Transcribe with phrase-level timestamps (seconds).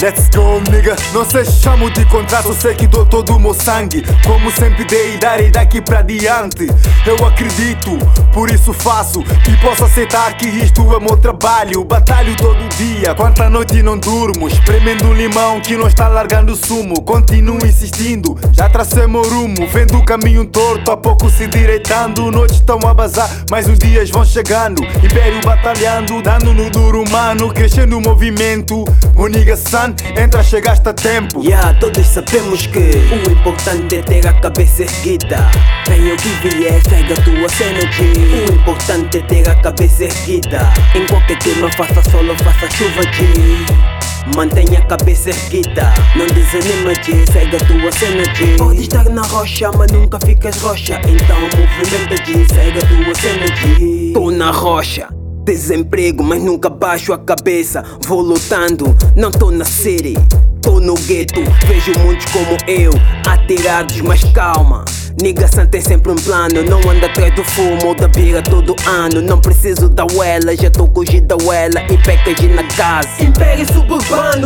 [0.00, 0.94] Let's go, nigga.
[1.12, 4.04] Não se chamo de contrato, sei que dou todo o meu sangue.
[4.24, 6.68] Como sempre dei dar e daqui pra diante.
[7.04, 7.98] Eu acredito,
[8.32, 9.20] por isso faço.
[9.20, 11.82] E posso aceitar que isto é meu trabalho.
[11.82, 14.46] Batalho todo dia, quanta noite não durmo.
[14.46, 17.02] Espremendo um limão que não está largando sumo.
[17.02, 19.66] Continuo insistindo, já tracei meu rumo.
[19.66, 22.30] Vendo o caminho torto, a pouco se endireitando.
[22.30, 24.80] Noites estão a bazar, mas os dias vão chegando.
[25.02, 27.52] Império batalhando, dando no duro humano.
[27.52, 28.84] Crescendo o movimento.
[29.16, 31.42] Moniga San, entra, chegaste a tempo.
[31.42, 35.50] Yeah, todos sabemos que o importante é ter a cabeça erguida.
[35.88, 38.02] Venha o que vier, segue a tua cena G.
[38.50, 40.72] O importante é ter a cabeça erguida.
[40.94, 43.88] Em qualquer clima, faça sol ou faça chuva G.
[44.34, 48.56] Mantenha a cabeça erguida, não desanima G, segue a tua cena G.
[48.58, 51.00] Pode estar na rocha, mas nunca ficas rocha.
[51.08, 54.12] Então movimenta G, segue a tua cena G.
[54.12, 55.17] Tô na rocha.
[55.48, 57.82] Desemprego, mas nunca baixo a cabeça.
[58.06, 60.12] Vou lutando, não tô na city.
[60.60, 62.92] Tô no gueto, vejo muitos como eu,
[63.26, 64.84] atirados, mas calma.
[65.20, 68.76] Nigga San tem sempre um plano, não anda atrás do fumo ou da bira todo
[68.86, 69.20] ano.
[69.20, 73.08] Não preciso da uela, já tô com da uela e package na casa.
[73.20, 74.37] Império suburbano,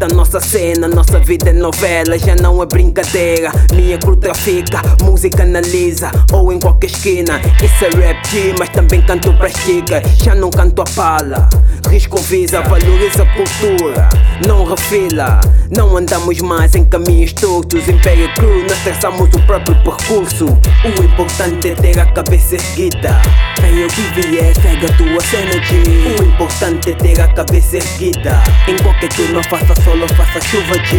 [0.00, 3.52] respeita a nossa cena, nossa vida é novela, já não é brincadeira.
[3.74, 7.40] Minha crew trafica, música analisa, ou em qualquer esquina.
[7.62, 11.48] Isso é rap G, mas também canto pras chicas, já não canto a pala.
[11.88, 14.08] Risco visa, valoriza a cultura,
[14.46, 15.40] não refila.
[15.70, 17.88] Não andamos mais em caminhos tortos.
[17.88, 20.46] Império Crew, nós traçamos o próprio percurso.
[20.46, 23.22] O importante é ter a cabeça erguida.
[23.60, 25.52] Venha o que vier, segue a tua cena.
[26.18, 28.42] O importante é ter a cabeça erguida.
[28.66, 30.96] Em qualquer turno, faça sol ou faça chuva G.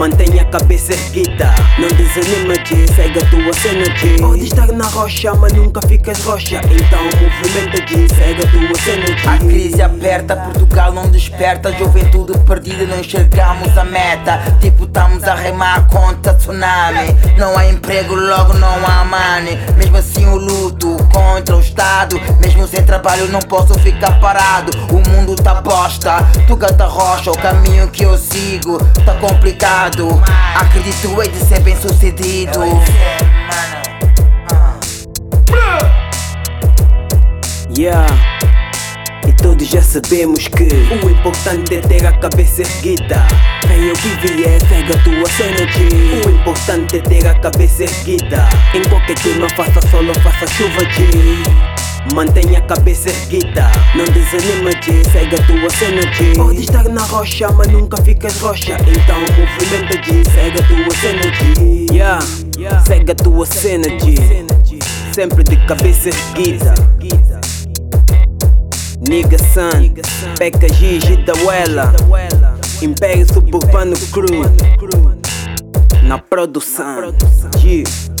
[0.00, 4.16] Mantenha a cabeça erguida, não desanima G, segue a tua cena G.
[4.18, 6.62] Pode estar na rocha, mas nunca ficas rocha.
[6.64, 9.28] Então movimenta G, segue a tua cena G.
[9.28, 11.70] A crise aperta, Portugal não desperta.
[11.74, 14.40] Juventude perdida, não enxergamos a meta.
[14.58, 17.14] Tipo, estamos a remar contra tsunami.
[17.36, 19.58] Não há emprego, logo não há money.
[19.76, 20.36] Mesmo assim o
[21.40, 22.20] contra o Estado.
[22.40, 24.72] Mesmo sem trabalho não posso ficar parado.
[24.92, 30.08] O mundo tá bosta, tu canta rocha O caminho que eu sigo tá complicado.
[30.54, 32.60] Acredito em de ser bem sucedido.
[37.76, 38.29] Yeah.
[39.42, 43.26] Todos já sabemos que o importante é ter a cabeça erguida.
[43.66, 46.26] Venha o que vier, segue a tua cena G.
[46.26, 48.48] O importante é ter a cabeça erguida.
[48.74, 51.08] Em qualquer turno, faça sol ou faça chuva G.
[52.14, 56.32] Mantenha a cabeça erguida, não desanima G, segue a tua cena G.
[56.34, 58.76] Pode estar na rocha, mas nunca ficas rocha.
[58.80, 61.86] Então movimenta G, segue a tua cena G.
[61.92, 64.16] Yeah, segue a tua cena G.
[65.12, 66.74] Sempre de cabeça erguida.
[69.00, 69.94] Nigga San,
[70.38, 71.92] Peca Gigi da Wella,
[72.82, 74.42] Império Suburbano Crew,
[76.02, 77.14] na produção.
[77.64, 78.19] Yeah.